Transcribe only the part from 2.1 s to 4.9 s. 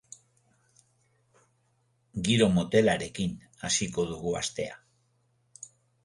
Giro motelarekin hasiko dugu astea.